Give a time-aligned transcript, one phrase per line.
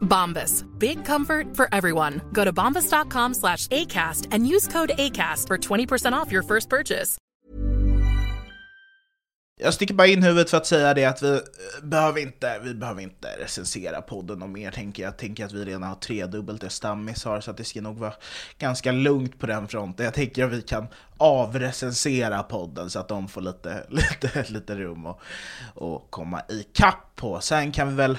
[0.00, 0.64] Bombas.
[0.78, 2.20] Big comfort for everyone.
[2.32, 7.18] Go to bombas.com slash ACAST and use code ACAST for 20% off your first purchase.
[9.60, 11.40] Jag sticker bara in huvudet för att säga det att vi eh,
[11.82, 15.16] behöver inte, vi behöver inte recensera podden och mer tänker jag.
[15.16, 18.12] tänker att vi redan har tredubbelt det Stammis har så att det ska nog vara
[18.58, 20.04] ganska lugnt på den fronten.
[20.04, 25.06] Jag tänker att vi kan avrecensera podden så att de får lite, lite, lite rum
[25.06, 25.20] och,
[25.74, 27.40] och komma ikapp på.
[27.40, 28.18] Sen kan vi väl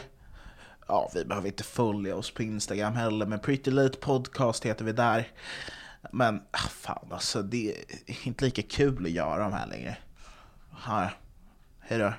[0.90, 4.92] Ja, vi behöver inte följa oss på Instagram heller, men Pretty Late Podcast heter vi
[4.92, 5.28] där.
[6.12, 7.70] Men ah, fan alltså, det
[8.08, 9.98] är inte lika kul att göra de här längre.
[10.72, 11.18] Här.
[11.90, 12.14] då.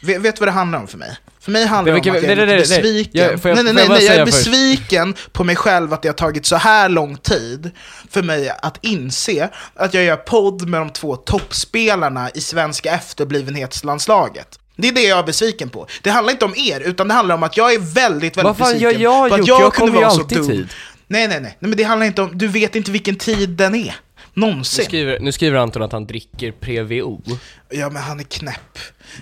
[0.00, 1.16] Vet, vet du vad det handlar om för mig?
[1.40, 2.78] För mig handlar det om att jag är nej, lite nej, nej, nej.
[2.82, 3.20] besviken.
[3.22, 4.36] Jag- jag- nej, nej, jag nej, nej, jag är säga först?
[4.38, 7.70] besviken på mig själv att det har tagit så här lång tid
[8.10, 14.58] för mig att inse att jag gör podd med de två toppspelarna i svenska efterblivenhetslandslaget.
[14.76, 15.86] Det är det jag är besviken på.
[16.02, 18.56] Det handlar inte om er, utan det handlar om att jag är väldigt, väldigt Vad
[18.56, 19.62] fan besviken gör jag, på att Jocke?
[19.62, 20.46] Jag kunde vara så dum.
[20.48, 20.68] tid.
[21.06, 23.74] Nej, nej, nej, nej, men det handlar inte om, du vet inte vilken tid den
[23.74, 23.94] är.
[24.38, 24.84] Nu Någonsin.
[24.84, 27.22] skriver, nu skriver Anton att han dricker Previo.
[27.68, 28.78] Ja men han är knäpp.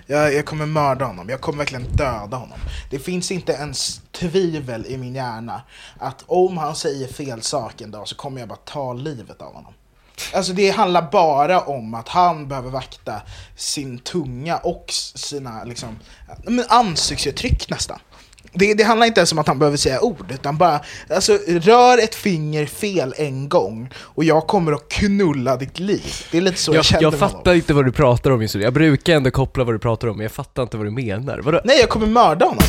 [0.07, 2.59] Jag, jag kommer mörda honom, jag kommer verkligen döda honom.
[2.91, 5.63] Det finns inte ens tvivel i min hjärna
[5.99, 9.55] att om han säger fel sak en dag så kommer jag bara ta livet av
[9.55, 9.75] honom.
[10.35, 13.23] Alltså det handlar bara om att han behöver vakta
[13.57, 14.85] sin tunga och
[15.15, 15.99] sina liksom,
[16.45, 17.99] men ansiktsuttryck nästan.
[18.59, 20.81] Det, det handlar inte ens om att han behöver säga ord, utan bara
[21.11, 26.15] alltså, rör ett finger fel en gång och jag kommer att knulla ditt liv.
[26.31, 27.37] Det är lite så jag, Jag, känner jag med honom.
[27.37, 28.63] fattar inte vad du pratar om just nu.
[28.63, 31.39] Jag brukar ändå koppla vad du pratar om, men jag fattar inte vad du menar.
[31.39, 31.61] Vadå?
[31.65, 32.65] Nej, jag kommer mörda honom.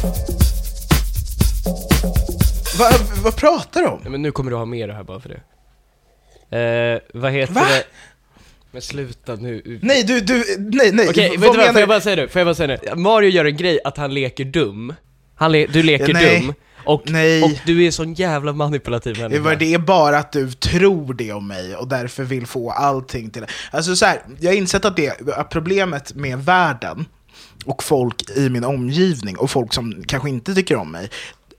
[2.79, 2.89] Va,
[3.23, 3.99] vad pratar du om?
[4.01, 5.41] Nej, men nu kommer du ha med det här bara för det.
[6.57, 7.61] Eh, vad heter Va?
[7.69, 7.83] det?
[8.71, 9.79] Men sluta nu.
[9.81, 11.09] Nej, du, du, nej, nej.
[11.09, 11.71] Okej, vad vad?
[11.71, 12.27] Får jag bara säga det?
[12.27, 12.95] Får jag bara säga det?
[12.95, 14.93] Mario gör en grej att han leker dum.
[15.37, 16.41] Han le du leker nej.
[16.41, 16.53] dum.
[16.87, 17.43] Och, Nej.
[17.43, 19.55] och du är sån jävla manipulativ människa.
[19.55, 23.41] det är bara att du tror det om mig och därför vill få allting till
[23.41, 23.47] det.
[23.71, 27.05] Alltså så här, jag har insett att, det, att problemet med världen
[27.65, 31.09] och folk i min omgivning och folk som kanske inte tycker om mig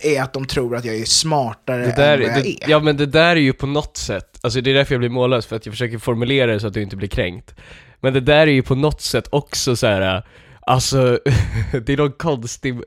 [0.00, 2.70] är att de tror att jag är smartare Det där, än vad jag det, är.
[2.70, 5.10] ja men det där är ju på något sätt, alltså det är därför jag blir
[5.10, 7.54] mållös, för att jag försöker formulera det så att du inte blir kränkt.
[8.00, 10.22] Men det där är ju på något sätt också så här.
[10.68, 11.18] Alltså,
[11.72, 12.80] det är någon konstig,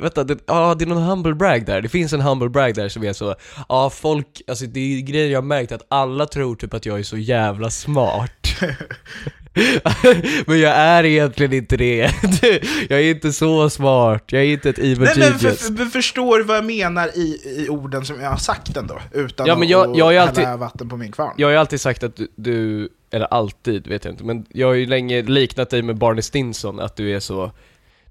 [0.00, 2.88] vänta, det, ah, det är någon humble brag där, det finns en humble brag där
[2.88, 3.34] som är så,
[3.68, 6.98] ja folk, alltså det är grejer jag har märkt att alla tror typ att jag
[6.98, 8.46] är så jävla smart.
[10.46, 11.98] men jag är egentligen inte det.
[12.88, 16.40] jag är inte så smart, jag är inte ett evil Nej, men för, för, förstår
[16.42, 18.98] vad jag menar i, i orden som jag har sagt ändå?
[19.12, 21.34] Utan Ja, men jag- att jag har alltid- vatten på min kvarn.
[21.36, 24.66] Jag har ju alltid sagt att du, du, eller alltid vet jag inte, men jag
[24.66, 27.50] har ju länge liknat dig med Barney Stinson, att du är så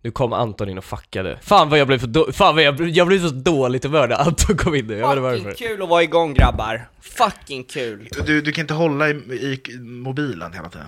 [0.03, 1.37] Nu kom Anton in och fuckade.
[1.41, 4.07] Fan vad jag blev för då- fan vad jag, blev- jag blev så dåligt humör
[4.07, 5.67] när Anton kom in nu, jag vet inte varför.
[5.67, 6.87] Kul att vara igång grabbar.
[7.01, 8.07] Fucking kul.
[8.25, 10.87] Du, du kan inte hålla i, i mobilen hela tiden.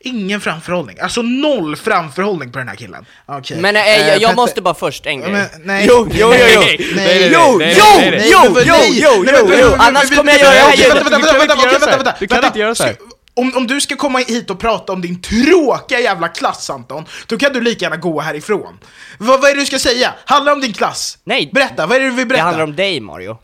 [0.00, 0.98] Ingen framförhållning.
[1.00, 3.06] Alltså noll framförhållning på den här killen.
[3.26, 3.60] Okej.
[3.60, 5.32] Men eh, Eh, jag, jag måste bara först en grej.
[5.32, 5.84] Men, nej.
[5.88, 6.60] Jo, jo, jo, jo.
[6.60, 9.00] Nej, nej, nej, Jo, nej, jo, nej, nej, jo, jo, nej.
[9.02, 10.94] jo, Nej, jo, annars kommer jag göra det här ljudet.
[10.96, 12.46] Vänta, vänta, Du kan vänta, inte göra vänta, Du kan vänta.
[12.46, 12.96] inte göra så här.
[13.34, 17.36] Om, om du ska komma hit och prata om din tråkiga jävla klass Anton, då
[17.38, 18.78] kan du lika gärna gå härifrån.
[19.18, 20.14] Vad, vad är det du ska säga?
[20.24, 21.18] Handlar det om din klass?
[21.24, 21.50] Nej.
[21.54, 22.44] Berätta, vad är det du vill Det berätta?
[22.44, 23.38] handlar om dig Mario.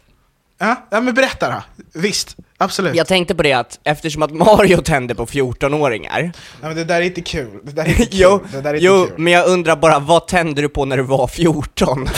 [0.58, 1.62] Ja, ja men berätta då.
[2.00, 2.94] Visst, absolut.
[2.97, 6.32] Jag tänkte på det att eftersom att Mario tände på 14-åringar
[6.62, 7.61] Ja, men det där är inte kul.
[7.62, 8.08] Det där är inte kul.
[8.12, 9.14] Jo, det där är inte jo kul.
[9.19, 12.08] men jag undrar bara, vad tände du på när du var 14?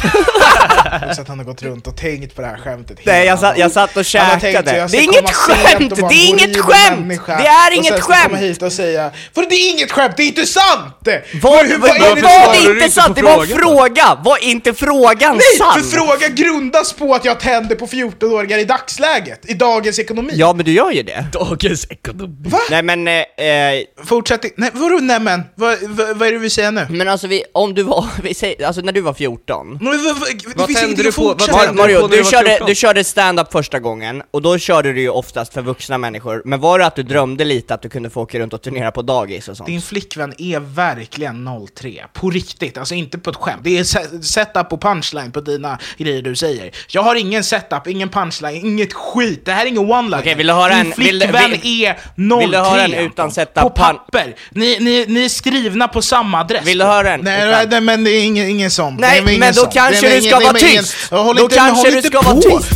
[1.15, 3.39] Så att han har gått runt och tänkt på det här skämtet Nej, hela jag
[3.39, 4.63] satt, jag satt och käkade.
[4.91, 5.97] Det är inget skämt!
[5.97, 7.01] Det är inget skämt!
[7.01, 7.37] människa.
[7.37, 8.39] Det är inget ska komma skämt!
[8.39, 11.09] hit och säga För det är inget skämt, det är inte sant!
[11.43, 12.67] Vad, hur- det var sant?
[12.67, 13.17] det inte sant?
[13.17, 14.19] Det var en fråga!
[14.25, 15.73] Var inte frågan Nej, sann?
[15.83, 20.28] för frågan grundas på att jag tänder på 14-åringar i dagsläget, i dagens ekonomi.
[20.35, 21.27] Ja men du gör ju det.
[21.33, 22.35] Dagens ekonomi.
[22.49, 22.59] Va?
[22.71, 23.15] Nej men, eh,
[23.47, 25.43] eh, Fortsätt i- Nej, vadå nämen?
[25.55, 26.87] Vad, vad, vad är det du vill säga nu?
[26.91, 30.17] men alltså vi, om du var, vi säger, alltså när du var 14 Men vad-
[30.19, 31.23] vad- Det finns tände ingenting du att på?
[31.23, 31.89] Vad fortsätta tände med.
[31.89, 32.67] du Mario, på när du du var körde, 14?
[32.69, 36.61] du körde stand-up första gången, och då körde du ju oftast för vuxna människor, men
[36.61, 39.03] var det att du drömde lite att du kunde få åka runt och turnera på
[39.03, 39.67] dagis och sånt?
[39.67, 43.61] Din flickvän är verkligen 03, på riktigt, alltså inte på ett skämt.
[43.65, 46.71] Det är se- setup och punchline på dina grejer du säger.
[46.89, 49.45] Jag har ingen setup, ingen punchline, inget skit.
[49.45, 50.18] Det här är ingen one-liner.
[50.19, 52.39] Okej, vill du höra en- vill flickvän vill- är 03.
[52.41, 54.35] vill du höra en utan setup På papper.
[54.51, 56.67] Ni, ni, ni är skrivna på samma adress.
[56.67, 58.97] Vill du höra en Nej, utan- nej men det är ingen, ingen sån.
[59.01, 59.71] Nej, men då sån.
[59.71, 60.95] kanske du ska vara tyst.
[61.11, 62.71] Då kanske du ska vara tyst.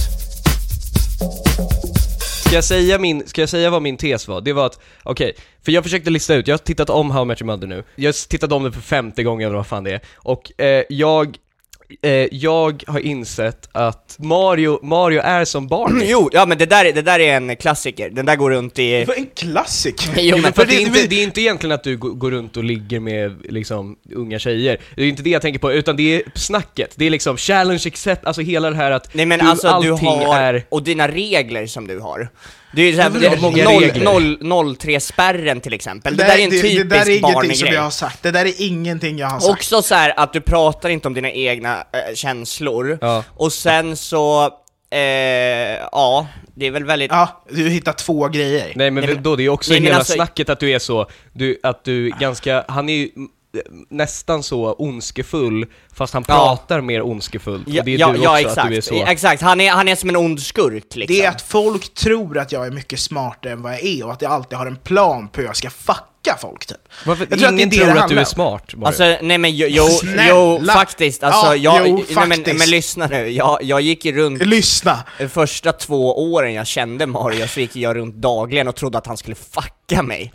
[2.47, 4.41] Ska jag säga min, ska jag säga vad min tes var?
[4.41, 5.33] Det var att, okej,
[5.65, 7.85] för jag försökte lista ut, jag har tittat om How I Met Your Mother nu,
[7.97, 11.37] jag tittade om det för femte gången eller vad fan det är, och eh, jag,
[12.03, 16.07] eh, jag har insett att Mario, Mario är som Barney.
[16.11, 18.79] Jo, ja men det där, är- det där är en klassiker, den där går runt
[18.79, 19.05] i...
[19.05, 20.11] Vad en klassiker.
[20.17, 22.31] Jo, men för det, är inte, det- det är inte egentligen att du går går
[22.31, 25.97] runt och ligger med liksom unga tjejer, det är inte det jag tänker på, utan
[25.97, 29.39] det är snacket, det är liksom challenge accept, alltså hela det här att Nej men
[29.39, 30.65] du, alltså du allting har, är...
[30.69, 32.29] och dina regler som du har.
[32.75, 36.45] Det är ju såhär, många noll, noll, noll, tre spärren till exempel, det, där är
[36.45, 38.23] en det, typisk det där är ingenting som jag har sagt.
[38.23, 39.53] Det där är ingenting jag har sagt.
[39.53, 43.25] Också så här att du pratar inte om dina egna eh, känslor, Ja.
[43.37, 44.45] och sen så,
[44.91, 44.99] eh,
[45.93, 47.11] ja, det är väl väldigt...
[47.11, 48.73] Ja, du hittar två grejer.
[48.75, 50.79] Nej men Nej, men- då, det är också Nej, hela alltså- snacket att du är
[50.79, 53.09] så, du, att du ganska, han är ju
[53.91, 56.35] nästan så ondskefull, fast han Ja.
[56.35, 58.81] pratar mer ondskefullt, Ja, och det är ja, du ja också, exakt, att du är
[58.81, 59.05] så.
[59.07, 61.17] exakt, han är, han är som en ond skurk liksom.
[61.17, 64.13] Det är att folk tror att jag är mycket smartare än vad jag är och
[64.13, 66.77] att jag alltid har en plan på hur jag ska fucka folk typ.
[67.07, 68.87] Varför, Jag tror att det är ingen det tror det att du är smart, Mario.
[68.87, 69.89] Alltså nej men jo, jo,
[70.29, 72.59] jo faktiskt, alltså Ja, jag, jo, nej, men, faktiskt.
[72.59, 74.99] men lyssna nu, jag, jag gick ju runt Lyssna!
[75.19, 79.07] de första två åren jag kände Mario så gick jag runt dagligen och trodde att
[79.07, 80.33] han skulle fucka mig.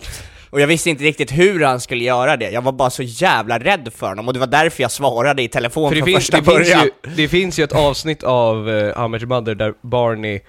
[0.49, 3.59] Och jag visste inte riktigt hur han skulle göra det, jag var bara så jävla
[3.59, 6.37] rädd för honom och det var därför jag svarade i telefon För från finns, första
[6.37, 6.83] det, finns början.
[6.83, 10.39] ju, det finns ju ett avsnitt av uh, How Your Mother där Barney,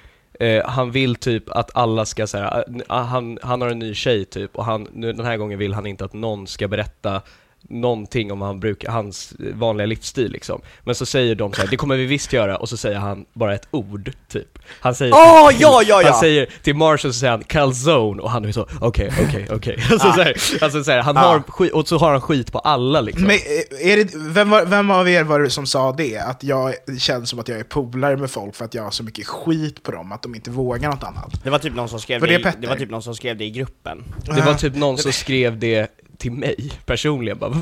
[0.40, 4.56] eh, han vill typ att alla ska säga, han, han har en ny tjej typ,
[4.56, 7.22] och han, nu, den här gången vill han inte att någon ska berätta
[7.70, 10.60] någonting om han brukar, hans vanliga livsstil liksom.
[10.84, 13.24] Men så säger de så här, det kommer vi visst göra, och så säger han
[13.32, 14.58] bara ett ord, typ.
[14.80, 16.10] Han säger Åh, till, ja, ja, ja!
[16.10, 19.78] Han säger till Marshall så säger han 'calzone' och han är så, okej, okej, okej.
[19.90, 21.20] Alltså så här, alltså så här, han Ah.
[21.20, 23.24] har skit, och så har han skit på alla liksom.
[23.26, 26.18] Men, eh, är det, vem, var, vem av er var det som sa det?
[26.18, 29.02] Att jag känns som att jag är polare med folk för att jag har så
[29.02, 31.44] mycket skit på dem att de inte vågar något annat.
[31.44, 33.44] Det var typ någon som skrev det, det det var typ någon som skrev det
[33.44, 34.04] i gruppen.
[34.24, 35.88] Det var typ någon som skrev det
[36.18, 37.54] till mig personligen bara,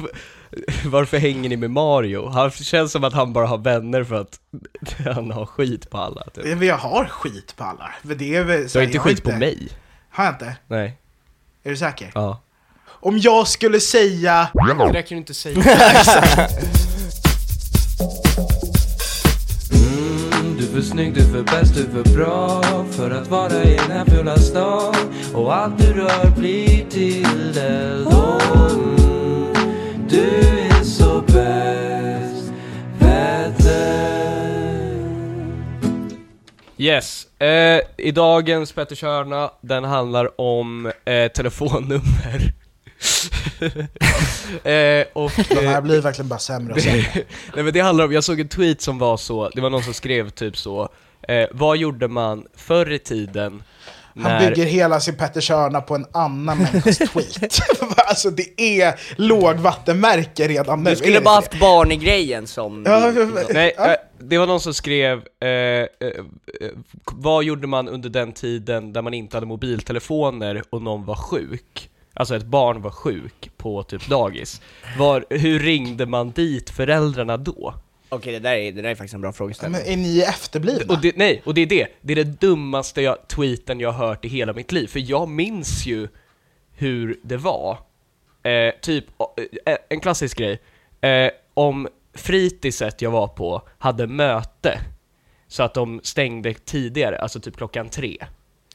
[0.84, 2.28] "Varför- hänger ni med Mario?
[2.28, 4.40] Han känns som att han bara har vänner för att
[5.14, 6.44] han har skit på alla typ.
[6.44, 7.90] Men Jag har skit på alla.
[8.02, 9.68] Det är väl, Du har inte skit på mig?
[10.10, 10.56] Har jag inte?
[10.66, 10.98] Nej.
[11.64, 12.10] Är du säker?
[12.14, 12.40] Ja.
[12.88, 14.48] Om jag skulle säga...
[14.54, 15.62] Det där kan du inte säga.
[20.66, 23.64] Du är för snygg, du är för bäst, du är för bra för att vara
[23.64, 24.94] i den här fula stan.
[25.34, 29.54] Och allt du rör blir till eld mm,
[30.08, 32.52] Du är så bäst,
[32.98, 33.66] Petter.
[36.76, 42.52] Yes, eh, i dagens Petters hörna, den handlar om eh, telefonnummer
[44.64, 47.04] eh, och, De här eh, blir verkligen bara sämre och sämre.
[47.54, 49.82] Nej men det handlar om, jag såg en tweet som var så, det var någon
[49.82, 50.88] som skrev typ så
[51.28, 53.62] eh, Vad gjorde man förr i tiden
[54.14, 54.48] Han när...
[54.48, 57.58] bygger hela sin Pettershörna på en annan människas tweet.
[57.96, 60.90] alltså det är lågvattenmärke redan nu.
[60.90, 62.82] Du skulle bara haft Barney-grejen som...
[62.86, 63.42] Ja, ja, ja.
[63.50, 63.86] Nej, Ja.
[63.86, 65.86] eh, det var någon som skrev eh, eh,
[67.04, 71.90] Vad gjorde man under den tiden där man inte hade mobiltelefoner och någon var sjuk?
[72.16, 74.60] Alltså ett barn var sjuk på typ dagis,
[74.98, 77.74] var, hur ringde man dit föräldrarna då?
[78.08, 79.80] Okej, det, där är, det där är faktiskt en bra frågeställning.
[79.80, 80.94] Men är ni efterblivna?
[80.94, 84.06] Och det, nej, och det är det, det är det dummaste jag, tweeten jag har
[84.06, 86.08] hört i hela mitt liv, för jag minns ju
[86.72, 87.78] hur det var.
[88.42, 89.04] Eh, typ,
[89.66, 90.62] eh, en klassisk grej,
[91.00, 94.80] eh, om fritidset jag var på hade möte,
[95.48, 98.26] så att de stängde tidigare, alltså typ klockan tre.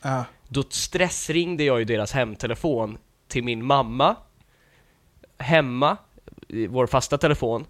[0.01, 0.25] Ja.
[0.48, 2.98] Då stressringde jag ju deras hemtelefon
[3.32, 4.16] till min mamma,
[5.38, 5.98] hemma,
[6.48, 7.66] i vår fasta telefon,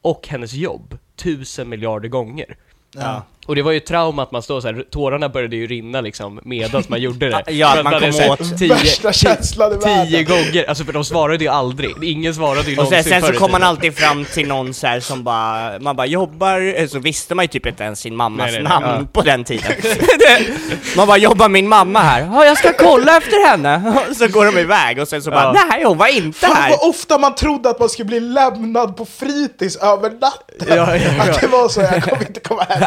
[0.00, 2.56] och hennes jobb, tusen miljarder gånger.
[2.94, 3.22] Ja.
[3.46, 6.40] Och det var ju trauma att man stod så här, tårarna började ju rinna liksom
[6.44, 7.42] medan man gjorde det.
[7.52, 10.06] Ja, att man kom här åt- tio, Värsta känslan i världen.
[10.06, 12.04] tio gånger, alltså för de svarade ju aldrig.
[12.04, 14.86] Ingen svarade ju Och sen, någonsin sen så kom man alltid fram till någon så
[14.86, 18.44] här som bara, man bara jobbar, så visste man ju typ inte ens sin mammas
[18.44, 19.06] Nej, nej, nej, namn ja.
[19.12, 19.72] på den tiden.
[20.96, 22.20] Man bara, jobbar min mamma här?
[22.32, 23.94] Ja, jag ska kolla efter henne.
[24.18, 25.64] Så går de iväg och sen så bara, Ja.
[25.70, 26.70] nej hon var inte Fan här.
[26.70, 30.66] vad ofta man trodde att man skulle bli lämnad på fritids över natten.
[30.68, 31.22] Ja, ja, ja.
[31.22, 32.82] Att det var så, jag kommer inte komma hem.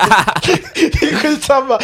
[0.75, 1.79] Det är skitsamma.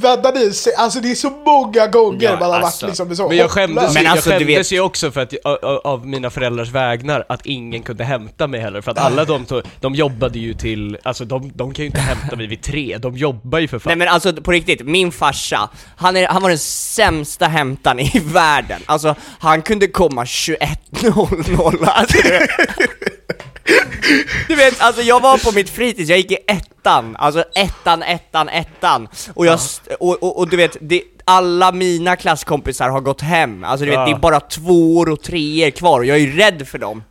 [0.00, 0.52] Bäddar ni.
[0.78, 2.86] Alltså det är så många gånger Ja, man har alltså.
[2.86, 3.94] varit liksom så Men jag skämdes.
[3.94, 7.24] Men jag alltså, du skämdes vet- ju också för att, av, av mina föräldrars vägnar
[7.28, 10.98] att ingen kunde hämta mig heller, för att alla de, to- de jobbade ju till,
[11.02, 13.90] alltså de, de kan ju inte hämta mig vid tre, de jobbar ju för fan.
[13.90, 18.18] Nej men alltså på riktigt, min farsa, han, är, han var den sämsta hämtaren i
[18.24, 18.80] världen.
[18.86, 21.84] Alltså, han kunde komma 21.00.
[21.86, 22.18] Alltså,
[24.48, 28.48] du vet- alltså jag var på mitt fritids, jag gick i ettan, alltså ettan, ettan,
[28.48, 29.08] ettan.
[29.34, 29.58] Och jag,
[30.00, 34.06] och, och, och du vet, det, alla mina klasskompisar har gått hem, alltså du vet,
[34.06, 37.02] det är bara tvåor och treor kvar och jag är rädd för dem.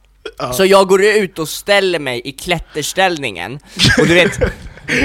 [0.54, 3.60] Så jag går ut och ställer mig i klätterställningen,
[4.00, 4.40] och du vet,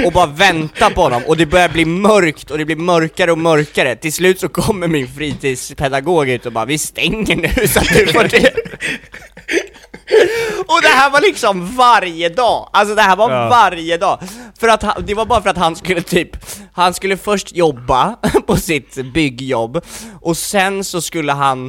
[0.05, 3.37] och bara väntar på honom, och det börjar bli mörkt och det blir mörkare och
[3.37, 3.95] mörkare.
[3.95, 8.07] Till slut så kommer min fritidspedagog ut och bara 'Vi stänger nu så att du
[8.07, 8.53] får det'
[10.67, 13.49] Och det här var liksom varje dag, alltså det här var Ja.
[13.49, 14.19] varje dag.
[14.59, 16.29] För att han, det var bara för att han skulle typ,
[16.73, 18.15] han skulle först jobba
[18.47, 19.85] på sitt byggjobb,
[20.21, 21.67] och sen så skulle han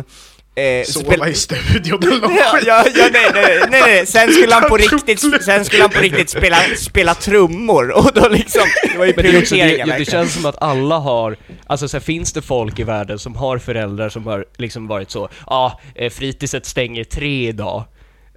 [0.55, 4.69] eh, Sova i studion eller Ja, ja, ja, nej, nej, nej, nej, sen skulle han
[4.69, 8.62] på riktigt, sen skulle han på riktigt spela, spela trummor, och då liksom,
[8.93, 11.37] det var ju Men det, det, prioriteringar det känns som att alla har,
[11.67, 15.11] alltså så här, finns det folk i världen som har föräldrar som har liksom varit
[15.11, 17.85] så, ja, ah, eh, fritidset stänger tre idag,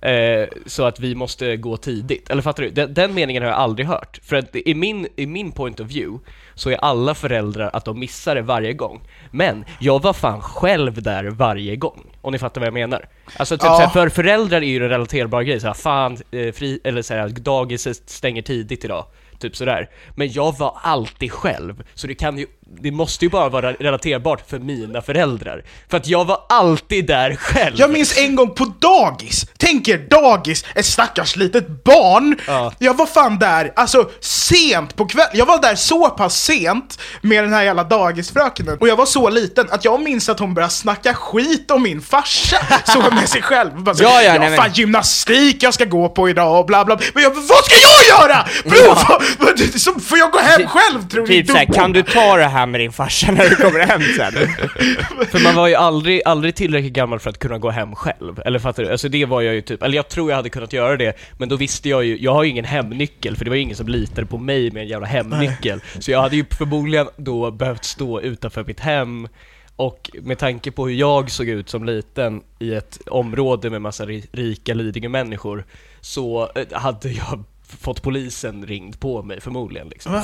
[0.05, 2.29] eh, så att vi måste gå tidigt.
[2.29, 2.69] Eller fattar du?
[2.69, 4.19] Den, den meningen har jag aldrig hört.
[4.23, 7.99] För att i min, i min point of view så är alla föräldrar att de
[7.99, 9.01] missar det varje gång.
[9.31, 13.05] Men jag var fan själv där varje gång, om ni fattar vad jag menar.
[13.37, 13.75] Alltså typ Ja.
[13.75, 18.09] såhär, för föräldrar är ju en relaterbar grej, såhär fan, eh, fri, eller såhär, dagiset
[18.09, 19.05] stänger tidigt idag.
[19.39, 19.89] Typ sådär.
[20.15, 24.49] Men jag var alltid själv, så det kan ju, det måste ju bara vara relaterbart
[24.49, 25.63] för mina föräldrar.
[25.89, 27.75] För att jag var alltid där själv.
[27.77, 32.35] Jag minns en gång på dagis, tänk er dagis, ett stackars litet barn.
[32.47, 32.73] Ja.
[32.79, 35.31] Jag var fan där, alltså sent på kvällen.
[35.33, 38.77] Jag var där så pass sent med den här jävla dagisfrökenen.
[38.77, 42.01] Och jag var så liten att jag minns att hon började snacka skit om min
[42.01, 42.57] farsa.
[42.85, 43.83] Så med sig själv.
[43.83, 46.85] Bara så, Ja, ja, ja, nej, fan gymnastik jag ska gå på idag och bla
[46.85, 46.99] bla.
[47.13, 48.47] Men jag, vad ska jag göra?
[48.63, 51.27] Bro, så får jag gå hem själv tror ni?
[51.27, 54.33] Typ såhär, kan du ta det här med din farsa när du kommer hem sen?
[55.31, 58.59] För man var ju aldrig, aldrig tillräckligt gammal för att kunna gå hem själv, eller
[58.59, 58.91] fattar du?
[58.91, 61.49] Alltså det var jag ju typ, eller jag tror jag hade kunnat göra det, men
[61.49, 63.87] då visste jag ju, jag har ju ingen hemnyckel, för det var ju ingen som
[63.87, 65.81] litade på mig med en jävla hemnyckel.
[65.99, 69.27] Så jag hade ju förmodligen då behövt stå utanför mitt hem,
[69.75, 74.05] och med tanke på hur jag såg ut som liten i ett område med massa
[74.05, 75.65] ri- rika Lidingö-människor,
[76.01, 77.43] så eh, hade jag
[77.81, 80.11] fått polisen ringd på mig förmodligen liksom.
[80.13, 80.23] Va?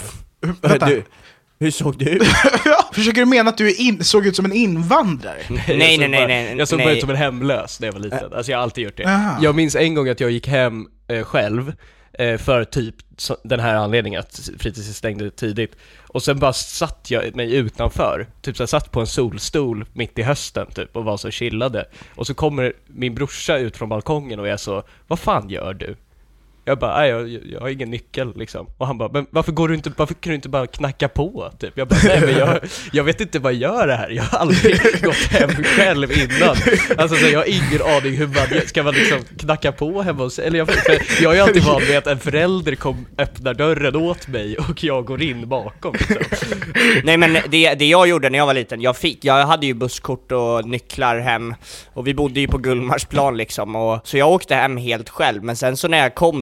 [0.62, 0.86] Vänta.
[0.86, 1.04] Du,
[1.62, 2.22] hur såg du ut?
[2.66, 5.38] Ja, Försöker du mena att du är in, såg ut som en invandrare?
[5.50, 6.96] Nej, Jag nej, nej, bara- nej, Jag såg bara nej.
[6.96, 9.04] ut som en hemlös när jag var liten, alltså jag har alltid gjort det.
[9.06, 9.38] Aha.
[9.42, 11.74] Jag minns en gång att jag gick hem eh, själv,
[12.14, 15.76] eh, för typ så, den här anledningen att fritids stängde tidigt.
[16.08, 20.20] Och sen bara satt jag mig utanför, typ så jag satt på en solstol mitt
[20.20, 21.86] i hösten typ och var så chillade.
[22.16, 25.96] Och så kommer min brorsa ut från balkongen och jag så, vad fan gör du?
[26.66, 28.68] Jag bara, nej jag, jag har ingen nyckel liksom.
[28.78, 31.52] Och han bara, men varför går du inte, varför kan du inte bara knacka på?
[31.60, 31.74] Typ.
[31.76, 32.60] Jag bara, nej men jag,
[32.92, 34.10] jag vet inte vad jag gör det här.
[34.10, 36.56] Jag har aldrig gått hem själv innan.
[36.98, 40.40] Alltså så jag har ingen aning hur man, ska man liksom knacka på hemma hos,
[40.40, 43.96] eller jag, för jag är ju alltid van vid att en förälder kom, öppnar dörren
[43.96, 46.58] åt mig och jag går in bakom liksom.
[47.04, 49.74] Nej men det, det jag gjorde när jag var liten, jag fick, jag hade ju
[49.74, 51.56] busskort och nycklar hem,
[51.94, 55.56] och vi bodde ju på Gullmarsplan liksom, och, så jag åkte hem helt själv, men
[55.56, 56.42] sen så när jag kom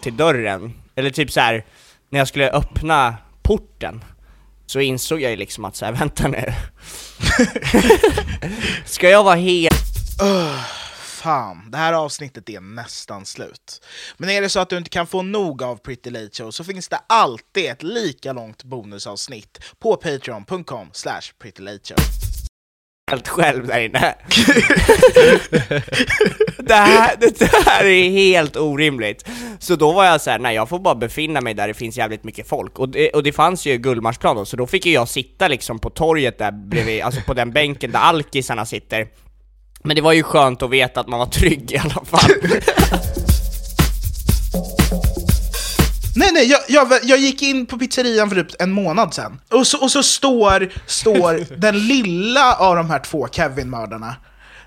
[0.00, 1.64] Till dörren, eller typ så här
[2.10, 4.04] när jag skulle öppna porten,
[4.66, 6.52] så insåg jag ju liksom att så här, vänta nu.
[8.84, 9.74] Ska jag vara helt...
[11.24, 13.86] Fan, det här avsnittet är nästan slut.
[14.16, 16.64] Men är det så att du inte kan få nog av Pretty Late Show så
[16.64, 21.96] finns det alltid ett lika långt bonusavsnitt på patreon.com slash prettylateshow
[23.10, 23.98] helt själv där inne.
[26.58, 29.28] det, här, det här är helt orimligt.
[29.58, 31.96] Så då var jag så här: nej jag får bara befinna mig där det finns
[31.96, 32.78] jävligt mycket folk.
[32.78, 35.78] Och det, och det fanns ju Gullmarsplan då, så då fick ju jag sitta liksom
[35.78, 39.08] på torget där bredvid, alltså på den bänken där alkisarna sitter.
[39.82, 42.30] Men det var ju skönt att veta att man var trygg i alla fall.
[46.34, 49.40] Nej, jag, jag, jag gick in på pizzerian för typ en månad sedan.
[49.50, 54.16] Och så, och så står, står den lilla av de här två Kevin-mördarna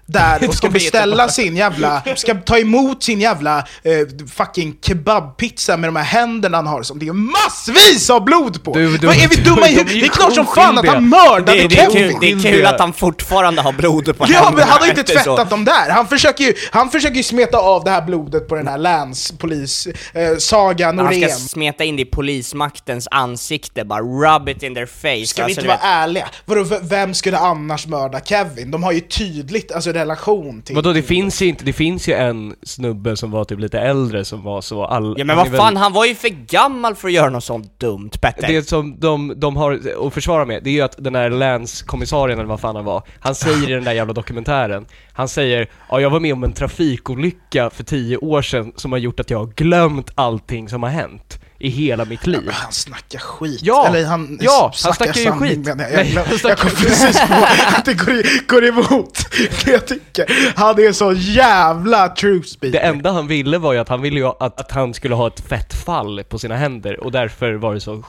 [0.08, 3.94] där och ska beställa sin jävla, ska ta emot sin jävla eh,
[4.36, 8.74] fucking kebabpizza med de här händerna han har som det är massvis av blod på!
[8.74, 9.94] Du, du, Vad är vi du, dumma i huvudet?
[9.94, 12.66] Det är klart som fan att han mördade Det, det, är kul, det är kul
[12.66, 14.52] att han fortfarande har blod på Ja, händerna.
[14.58, 15.90] men han har inte tvättat dem där!
[15.90, 19.88] Han försöker ju, han försöker ju smeta av det här blodet på den här länspolis,
[20.14, 21.30] eh, Saga Han Norén.
[21.30, 25.28] ska smeta in det i polismaktens ansikte, bara rub it in their face.
[25.28, 26.28] Ska vi Alltså, inte du vara vet- ärliga?
[26.46, 28.72] Vadå, vem skulle annars mörda Kevin?
[28.72, 30.76] De har ju tydligt alltså, relation till...
[30.76, 34.26] Vadå, det finns ju inte, det finns ju en snubbe som var typ lite äldre
[34.26, 35.16] som var så all...
[35.18, 37.44] Ja men han vad fan, väl- han var ju för gammal för att göra något
[37.44, 38.48] sånt dumt, Petter.
[38.48, 42.40] Det som de, de har att försvara med, det är ju att den här länskommissarien
[42.40, 46.02] eller vad fan han var, han säger i den där jävla dokumentären, han säger ja
[46.02, 49.38] jag var med om en trafikolycka för tio år sedan som har gjort att jag
[49.38, 52.42] har glömt allting som har hänt i hela mitt liv.
[52.46, 53.60] Men han snackar skit.
[53.64, 55.60] Ja, Eller han, ja, han snackar ju skit.
[55.66, 57.34] menar Jag, jag, jag, snackar- kom precis på
[57.78, 59.20] att det går, går emot
[59.66, 60.54] det jag tycker.
[60.56, 62.80] Han är så jävla true speaker.
[62.80, 65.28] Det enda han ville var ju att han ville ju att, att han skulle ha
[65.28, 68.04] ett fett fall på sina händer och därför var det så,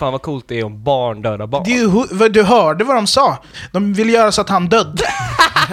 [0.00, 1.62] fan vad coolt det är om barn dödar barn.
[1.64, 3.38] Det är ju, hu- vad- du hörde vad de sa?
[3.72, 5.04] De vill göra så att han dödde.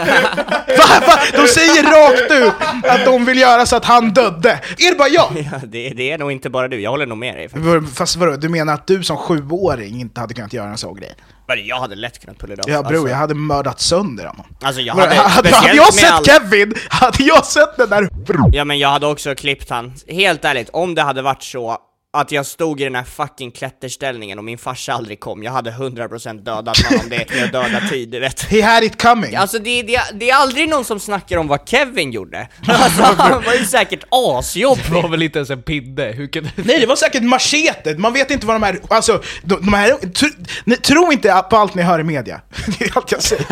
[0.78, 1.14] va, va?
[1.32, 2.54] De säger rakt ut
[2.90, 4.60] att de vill göra så att han dödde.
[4.78, 5.28] Är det bara jag?
[5.52, 7.50] Ja, det, det är nog inte bara du, jag håller nog med dig.
[7.50, 7.98] faktiskt.
[7.98, 11.14] Fast vadå, du menar att du som sjuåring inte hade kunnat göra en sån grej?
[11.48, 12.70] Men Jag hade lätt kunnat pulla det off.
[12.70, 14.46] Ja bror, alltså, jag hade mördat sönder honom.
[14.62, 18.10] alltså jag Hade, hade, hade, jag med sett all- Kevin, hade jag sett den där.
[18.52, 19.94] Ja men jag hade också klippt han.
[20.08, 21.78] Helt ärligt, om det hade varit så
[22.14, 25.72] att jag stod i den här fucking klätterställningen och min farsa aldrig kom, jag hade
[25.72, 28.42] 100% dödat honom, det är med döda tid, du vet.
[28.42, 29.36] He had it coming.
[29.36, 32.48] Alltså det, det, det är aldrig någon som snackar om vad Kevin gjorde.
[32.68, 34.84] Alltså han var ju säkert Det asjobbig.
[34.90, 38.32] var väl inte ens en pinne, hur kan Nej det var säkert machete, man vet
[38.32, 40.30] inte vad de är, alltså de, de här, tro,
[40.66, 42.42] ni, tro inte på allt ni hör i media.
[42.80, 43.46] Det är allt jag säger.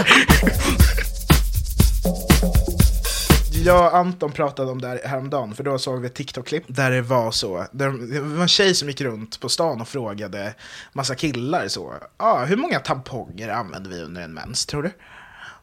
[3.65, 6.91] Jag och Anton pratade om det här häromdagen, för då såg vi ett TikTok-klipp där
[6.91, 10.53] det var så, där, det var en tjej som gick runt på stan och frågade
[10.93, 14.91] massa killar så, ah, hur många tamponger använder vi under en mens, tror du?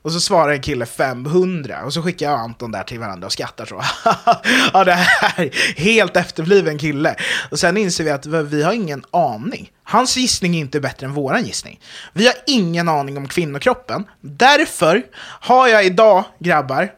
[0.03, 3.27] Och så svarar en kille 500 och så skickar jag och Anton där till varandra
[3.27, 3.83] och skrattar så.
[4.73, 7.17] ja, det här är helt efterbliven kille.
[7.51, 9.71] Och sen inser vi att vi har ingen aning.
[9.85, 11.81] Hans gissning är inte bättre än våran gissning.
[12.12, 14.05] Vi har ingen aning om kvinnokroppen.
[14.21, 15.03] Därför
[15.41, 16.91] har jag idag, grabbar,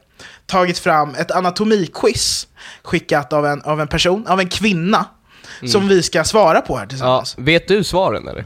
[0.47, 2.49] tagit fram ett anatomiquiz
[2.83, 5.07] skickat av en, av en person, av en kvinna,
[5.73, 7.35] som vi ska svara på här Ja, tillsammans.
[7.39, 8.45] vet du svaren eller?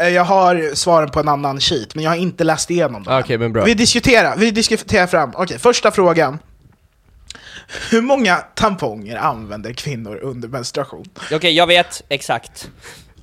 [0.00, 3.22] Eh, Jag har svaren på en annan sheet, men jag har inte läst igenom dem.
[3.28, 3.40] Än.
[3.40, 3.64] men bra.
[3.64, 5.32] Vi diskuterar, vi diskuterar fram.
[5.34, 6.38] Okej, första frågan.
[7.90, 11.04] Hur många tamponger använder kvinnor under menstruation?
[11.32, 12.70] Okej, jag vet exakt.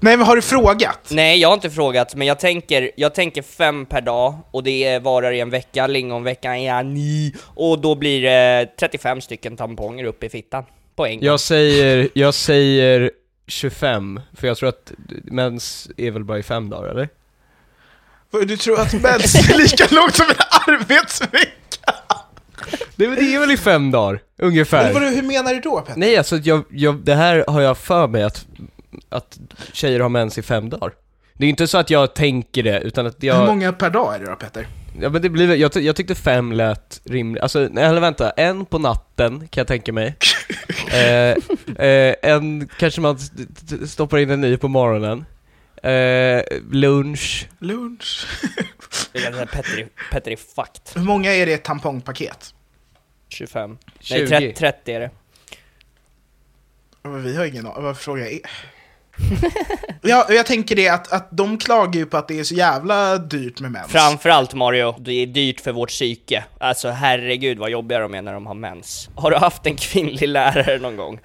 [0.05, 1.07] Nej, men har du frågat?
[1.09, 4.99] Nej, jag har inte frågat, men jag tänker, jag tänker fem per dag, och det
[4.99, 10.23] varar i en vecka, lingonveckan är ni, och då blir det 35 stycken tamponger upp
[10.23, 10.63] i fittan.
[10.95, 11.25] på en gång.
[11.25, 13.11] Jag säger, jag säger
[13.47, 14.91] 25, för jag tror att
[15.23, 17.09] mens är väl bara i fem dagar eller?
[18.45, 21.93] Du tror att mens är lika långt som en arbetsvecka?
[22.95, 24.83] Det, det är väl i fem dagar, ungefär?
[24.83, 25.99] Men vadå, hur menar du då Petter?
[25.99, 28.45] Nej alltså, jag, jag, det här har jag för mig att,
[29.09, 29.39] att
[29.73, 30.91] tjejer har mens i fem dagar.
[31.33, 33.35] Det är inte så att jag tänker det, utan att jag...
[33.39, 34.67] Hur många per dag är det då Petter?
[35.01, 38.29] Ja men det blir jag, ty- jag tyckte fem lät rimligt, alltså, nej, eller vänta,
[38.31, 40.15] en på natten kan jag tänka mig
[40.91, 40.97] eh,
[41.85, 45.25] eh, En kanske man st- st- stoppar in en ny på morgonen
[45.83, 48.27] eh, Lunch Lunch.
[49.13, 50.81] Det är ganska- Petter, är- Petter är fucked.
[50.95, 52.53] Hur många är det i ett tampongpaket?
[53.29, 53.77] 25.
[53.99, 54.17] 20.
[54.17, 55.09] Nej, 30, 30 är det.
[57.03, 58.39] Men Vi har ingen aning, vad frågar jag är?
[60.01, 63.17] ja, jag tänker det att, att de klagar ju på att det är så jävla
[63.17, 63.91] dyrt med mens.
[63.91, 66.43] Framförallt Mario, det är dyrt för vårt psyke.
[66.59, 69.09] Alltså herregud vad jobbiga de är när de har mens.
[69.15, 71.19] Har du haft en kvinnlig lärare någon gång?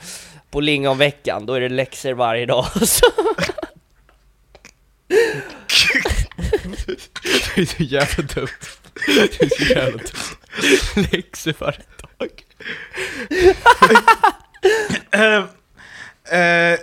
[0.51, 2.67] På lingonveckan, då är det läxor varje dag.
[2.83, 3.07] Så.
[7.55, 8.49] Det är så jävla dumt
[9.07, 11.83] Det är så jävla dumt Läxor varje
[12.19, 12.31] dag
[15.13, 15.45] Eh,
[16.41, 16.79] eh,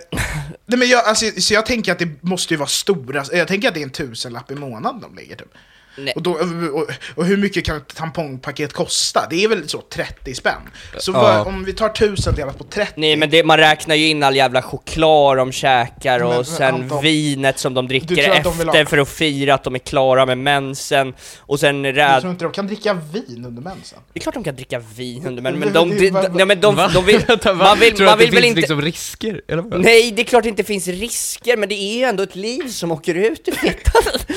[0.68, 3.68] nej men jag, alltså, så jag tänker att det måste ju vara stora, jag tänker
[3.68, 5.54] att det är en tusenlapp i månaden de ligger typ.
[5.98, 6.12] Nej.
[6.16, 6.30] Och, då,
[6.74, 9.26] och, och hur mycket kan ett tampongpaket kosta?
[9.30, 10.54] Det är väl så 30 spänn?
[10.98, 11.22] Så Ja.
[11.22, 12.92] vad, om vi tar tusen delat på 30?
[12.96, 16.74] Nej men det, man räknar ju in all jävla choklad de käkar och Men- sen
[16.74, 20.26] Anton, vinet som de du dricker efter ha- för att fira att de är klara
[20.26, 22.20] med mensen och sen räd...
[22.20, 23.98] tror inte de kan dricka vin under mensen.
[24.12, 25.92] Det är klart de kan dricka vin under men, Men de,
[26.38, 27.20] ja, men de, de vill,
[27.54, 29.40] man vill, Tror du man att det vill väl finns inte liksom risker?
[29.48, 29.80] Eller vad?
[29.80, 32.68] Nej, det är klart det inte finns risker, men det är ju ändå ett liv
[32.68, 34.02] som åker ut ur fittan.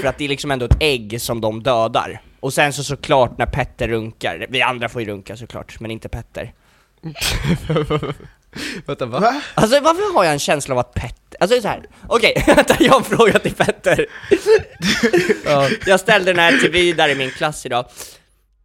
[0.00, 2.22] För att det är liksom ändå ett ägg som de dödar.
[2.40, 6.08] Och sen så såklart när Petter runkar, vi andra får ju runka såklart, men inte
[6.08, 6.52] Petter.
[8.86, 9.20] Vänta va?
[9.20, 9.42] Va?
[9.54, 11.82] Alltså varför har jag en känsla av att Petter, alltså så här.
[12.08, 14.06] okej, vänta jag har en fråga till Petter.
[15.44, 15.68] Ja.
[15.86, 17.86] Jag ställde den här till Vidar i min klass idag.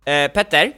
[0.06, 0.72] Eh, Petter?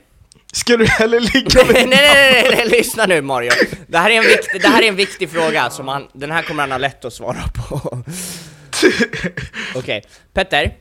[0.53, 3.51] Ska du hellre ligga nej, med nej, nej, nej, nej, lyssna nu Mario.
[3.87, 6.41] Det här är en viktig, det här är en viktig fråga som han, den här
[6.41, 8.03] kommer han ha lätt att svara på.
[9.75, 10.73] Okej, Petter.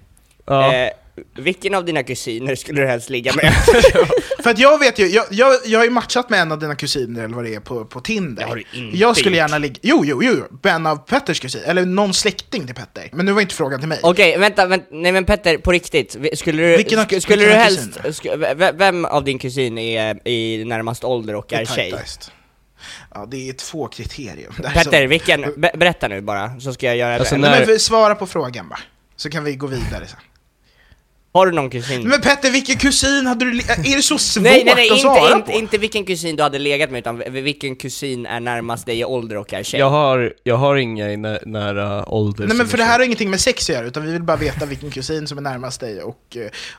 [0.46, 0.74] Ja.
[0.74, 0.90] Eh,
[1.36, 3.52] vilken av dina kusiner skulle du helst ligga med?
[4.42, 6.74] För att jag vet ju, jag, jag, jag har ju matchat med en av dina
[6.74, 8.42] kusiner eller vad det är på, på Tinder.
[8.42, 9.36] Det har du inte jag skulle gjort.
[9.50, 13.08] gärna ligga, jo, jo, jo, med en av Petters kusiner, eller någon släkting till Petter.
[13.12, 13.98] Men nu var inte frågan till mig.
[14.02, 17.58] Okej, vänta, vänta, nej men Petter, på riktigt, skulle du, Vilken av- sk- skulle vilken
[17.58, 21.90] du helst, sk- vem av din kusin är i närmast ålder och är tjej?
[21.90, 22.32] Tightast.
[23.14, 24.48] Ja, det är två kriterier.
[24.74, 27.40] Petter, så- vilken, be- berätta nu bara, så ska jag göra Alltså, det.
[27.40, 28.80] när- men svara på frågan bara.
[29.16, 30.18] Så kan vi gå vidare sen.
[31.32, 32.08] Har du någon kusin?
[32.08, 33.58] Men Petter, vilken kusin hade du...
[33.58, 35.58] Är det så svårt nej nej nej, att svara inte, inte, på?
[35.58, 39.36] inte vilken kusin du hade legat med, utan vilken kusin är närmast dig i ålder
[39.36, 39.80] och är tjej?
[39.80, 42.98] Jag har, jag har inga i nä, nära ålder Nej men som för det här
[42.98, 45.42] har ingenting med sex att göra, utan vi vill bara veta vilken kusin som är
[45.42, 46.36] närmast dig och,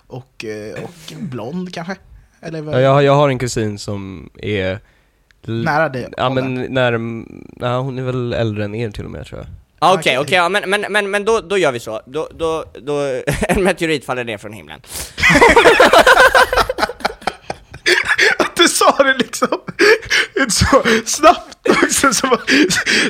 [0.07, 1.95] och, eh, och blond kanske?
[2.41, 2.75] Eller vad?
[2.75, 4.79] Ja, jag, har- jag har en kusin som är
[5.47, 6.08] Nära dig?
[6.17, 6.91] Ja men när,
[7.60, 9.47] ja, hon är väl äldre än er till och med tror jag
[9.82, 10.19] Ah, Okej, Okej.
[10.19, 12.02] okej, ja, men, men, men, men då, då gör vi så.
[12.06, 12.93] Då, då, då,
[13.47, 14.82] en meteorit faller ner från himlen.
[18.38, 19.47] Att du sa det liksom
[20.49, 22.49] så snabbt också, som, att-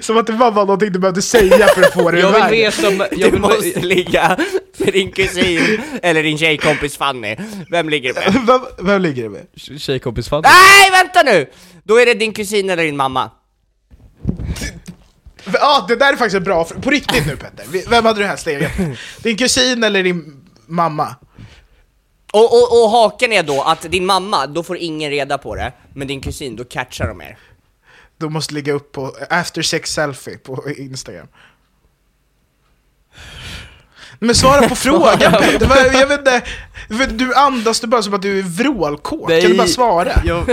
[0.05, 2.59] som att det bara var någonting du behövde säga för att få det Jag vill
[2.63, 4.37] veta om, jag Du vill, måste ligga
[4.77, 7.35] med din kusin eller din tjejkompis Fanny.
[7.71, 8.45] Vem ligger du med?
[8.47, 9.45] Vem, vem ligger det med?
[9.81, 11.45] tjejkompis Fanny Nej, vänta nu!
[11.89, 13.31] Då är det din kusin eller din mamma.
[15.53, 18.77] Ja, det där är faktiskt bra På riktigt nu Petter, vem hade du helst legat
[18.77, 18.97] med?
[19.23, 21.15] Din kusin eller din mamma?
[22.33, 25.73] Och, och, och haken är då att din mamma, då får ingen reda på det,
[25.93, 27.37] men din kusin, då catchar de er.
[28.17, 31.27] Du måste lägga upp på after sex selfie på Instagram.
[34.19, 36.41] Men svara på frågan Petter, Vad- jag vet inte,
[37.13, 40.11] du andas du bara som att du är vrålkåt, kan du bara svara?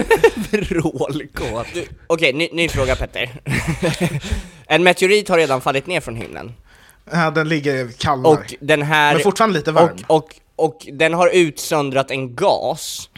[0.51, 1.67] Vrålkåt.
[1.75, 3.31] Du, Okej, ny, ny fråga Petter.
[4.67, 6.53] en meteorit har redan fallit ner från himlen.
[7.13, 8.31] Ja, den ligger kallnar.
[8.31, 9.15] Och den här...
[9.15, 9.97] Men fortfarande lite varm.
[10.07, 13.09] Och, och, och den har utsöndrat en gas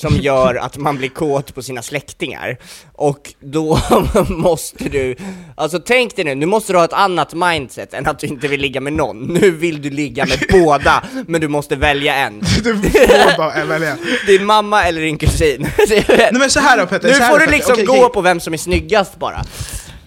[0.00, 2.56] som gör att man blir kåt på sina släktingar.
[2.92, 3.78] Och då
[4.28, 5.16] måste du,
[5.54, 8.48] alltså tänk dig nu, nu måste du ha ett annat mindset än att du inte
[8.48, 9.24] vill ligga med någon.
[9.24, 12.40] Nu vill du ligga med båda, men du måste välja en.
[12.62, 13.96] Du får bara välja.
[14.26, 15.66] Din mamma eller din kusin.
[16.08, 18.12] Nej men så här då Petter, Nu får du liksom Okej, gå okej.
[18.12, 19.36] på vem som är snyggast bara.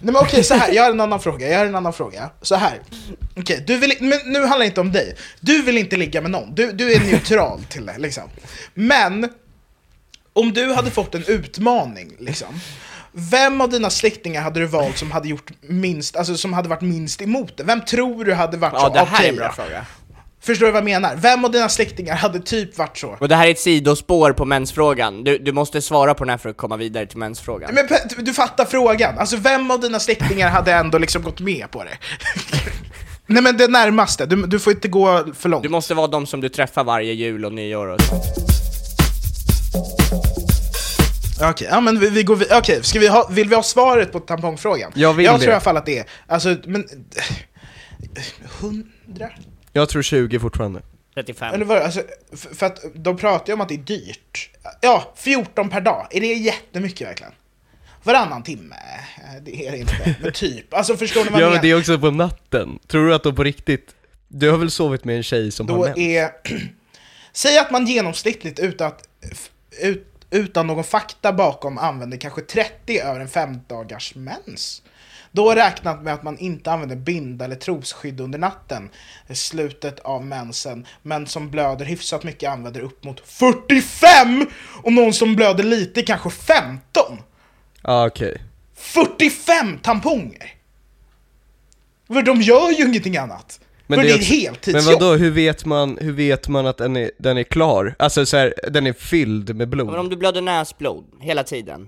[0.01, 0.71] Nej men okej, så här.
[0.73, 2.29] jag har en annan fråga, jag har en annan fråga.
[2.41, 2.79] Så här.
[3.37, 5.15] Okej, du vill, men nu handlar det inte om dig.
[5.39, 8.23] Du vill inte ligga med någon, du, du är neutral till det liksom.
[8.73, 9.29] Men,
[10.33, 12.47] om du hade fått en utmaning liksom,
[13.15, 16.81] Vem av dina släktingar hade du valt som hade gjort minst, alltså som hade varit
[16.81, 17.63] minst emot det?
[17.63, 18.93] Vem tror du hade varit Ja, så?
[18.93, 19.51] det här är okej, en bra ja.
[19.63, 19.85] fråga.
[20.41, 21.15] Förstår du vad jag menar?
[21.15, 23.17] Vem av dina släktingar hade typ varit så?
[23.19, 25.23] Och det här är ett sidospår på mensfrågan.
[25.23, 27.73] Du, du måste svara på den här för att komma vidare till mensfrågan.
[27.73, 31.71] Men Pe- du fattar frågan, alltså vem av dina släktingar hade ändå liksom gått med
[31.71, 31.97] på det?
[33.27, 35.63] Nej men det närmaste, du, du får inte gå för långt.
[35.63, 38.23] Du måste vara de som du träffar varje jul och nyår och sånt.
[41.41, 42.59] Okej, ja men vi, vi går vidare.
[42.59, 44.91] Okej, ska vi ha, vill vi ha svaret på tampongfrågan?
[44.95, 45.39] Jag vill Jag det.
[45.39, 46.85] tror i alla fall att det är, alltså, men...
[48.61, 49.29] Hundra?
[49.73, 50.81] Jag tror 20 fortfarande.
[51.15, 51.53] 35.
[51.53, 52.01] Eller vad, alltså,
[52.35, 54.49] för, för att de pratar ju om att det är dyrt.
[54.81, 56.07] Ja, 14 per dag.
[56.11, 57.33] Är det jättemycket verkligen?
[58.03, 58.75] Varannan timme?
[59.41, 60.73] Det är det inte, men typ.
[60.73, 61.61] Alltså förstår ni vad Ja jag men menar?
[61.63, 62.79] det är också på natten.
[62.87, 63.95] Tror du att de på riktigt...
[64.27, 65.97] Du har väl sovit med en tjej som har Då mens?
[65.97, 66.29] är...
[67.33, 69.07] Säg att man genomsnittligt utan, att,
[69.81, 74.81] ut, utan någon fakta bakom använder kanske 30 över en fem dagars mens.
[75.31, 78.89] Då räknat med att man inte använder binda eller trosskydd under natten,
[79.33, 84.47] slutet av mensen, men som blöder hyfsat mycket använder upp mot 45!
[84.83, 86.81] Och någon som blöder lite kanske 15!
[87.81, 88.41] Ja okej.
[88.75, 90.53] 45 tamponger!
[92.07, 93.59] För de gör ju ingenting annat.
[93.87, 94.83] Men det är, ett heltidsjobb.
[94.83, 97.95] Men vadå, hur vet man, hur vet man att den är, den är klar?
[97.99, 99.87] Alltså så här, den är fylld med blod?
[99.87, 101.87] Men om du blöder näsblod hela tiden,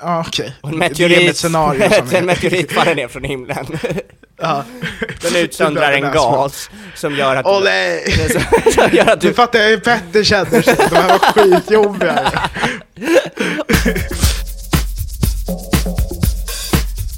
[0.00, 0.56] Ja, okej.
[0.62, 3.66] en Det är ett scenario som en meteorit faller ner från himlen.
[4.40, 4.64] Ja.
[5.22, 8.04] Den utsöndrar en gas som gör att, Åh nej!
[8.74, 9.34] som gör att Du du...
[9.34, 12.32] fattar jag hur Petter känner sig, de här var skitjobbiga.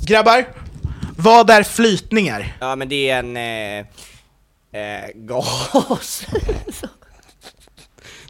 [0.07, 0.45] Grabbar,
[1.25, 2.57] vad är flytningar?
[2.61, 3.37] Ja men det är en...
[3.37, 3.87] Eh,
[4.83, 6.27] eh, gas.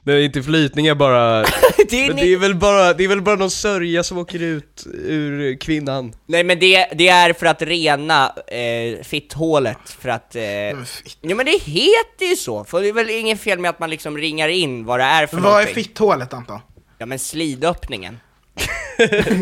[0.06, 1.42] Det är inte flytningar bara,
[1.90, 4.42] det är men det är väl bara, det är väl bara någon sörja som åker
[4.42, 6.12] ut ur kvinnan?
[6.26, 10.36] Nej men det, det är för att rena eh, fitthålet, för att...
[10.36, 13.78] Eh, ja men det heter ju så, för det är väl inget fel med att
[13.78, 15.74] man liksom ringar in vad det är för Vad är någonting.
[15.74, 16.60] fitthålet Anton?
[16.98, 18.18] Ja men slidöppningen.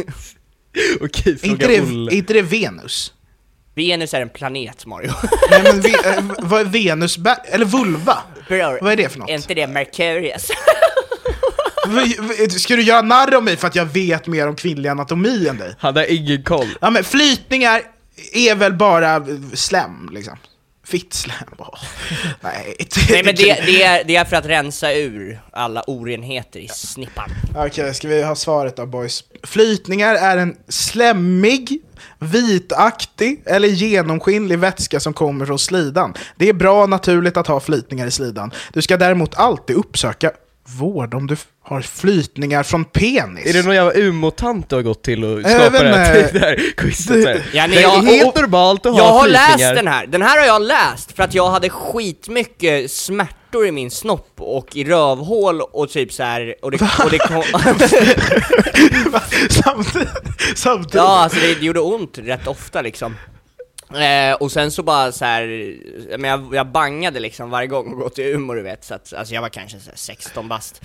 [1.00, 2.12] Okej, Är inte fråga det, Olle.
[2.12, 3.12] är inte det Venus?
[3.74, 5.12] Venus är en planet Mario.
[5.50, 8.18] Nej men ve, äh, vad är Venus, eller vulva?
[8.48, 9.30] Bror, Vad är det för något?
[9.30, 10.48] Är inte det Mercurius?
[12.62, 15.56] Ska du göra narr av mig för att jag vet mer om kvinnlig anatomi än
[15.56, 15.74] dig?
[15.78, 16.68] Han har ingen koll.
[16.80, 17.82] Ja men flytningar
[18.32, 20.36] är väl bara slem liksom.
[20.92, 21.36] Fittslem.
[21.58, 21.78] Åh.
[22.40, 22.76] Nej,
[23.10, 27.30] Nej men det, det, är, det är för att rensa ur alla orenheter i snippan.
[27.56, 29.24] Okej, ska vi ha svaret då boys?
[29.42, 31.82] Flytningar är en slemmig,
[32.18, 36.14] vitaktig eller genomskinlig vätska som kommer från slidan.
[36.36, 38.52] Det är bra naturligt att ha flytningar i slidan.
[38.72, 40.30] Du ska däremot alltid uppsöka
[40.78, 43.46] vård om du har flytningar från penis.
[43.46, 46.56] Är det någon jävla umotant du har gått till och Jag skapat vet det här,
[46.56, 47.26] det quizet?
[47.26, 47.42] här?
[47.52, 49.58] Ja, nej, det jag- är helt normalt att Jag ha har flytningar.
[49.58, 53.72] läst den här, den här har jag läst för att jag hade skitmycket smärtor i
[53.72, 57.42] min snopp och i rövhål och typ så här och det, och det kom...
[59.50, 60.08] samtidigt,
[60.54, 60.94] samtidigt.
[60.94, 63.16] Ja, alltså det, det gjorde ont rätt ofta liksom.
[63.94, 65.46] Eh, och sen så bara så här,
[66.18, 69.12] men jag, jag bangade liksom varje gång och gått till Umeå du vet, så att,
[69.12, 70.80] alltså jag var kanske så här 16 bast,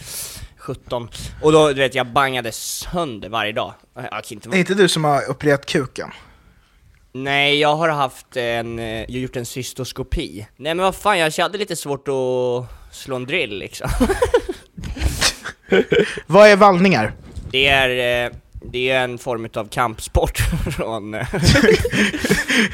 [0.57, 1.09] 17,
[1.41, 3.73] och då du vet jag bangade sönder varje dag.
[3.95, 6.11] Jag kan inte Det är inte du som har opererat kuken?
[7.11, 10.47] Nej, jag har haft en, eh, jag gjort en cystoskopi.
[10.55, 13.89] Nej men vad fan, jag hade lite svårt att slå en drill liksom.
[16.27, 17.13] Vad är vallningar?
[17.51, 18.31] Det är, eh,
[18.71, 20.37] det är en form av kampsport
[20.75, 21.27] från, eh,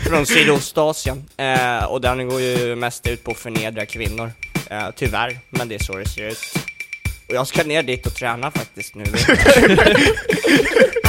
[0.07, 1.23] från Sydostasien.
[1.37, 4.31] Eh, och den går ju mest ut på att förnedra kvinnor.
[4.69, 6.57] Eh, tyvärr, men det är så det ser ut.
[7.27, 9.03] Och jag ska ner dit och träna faktiskt nu.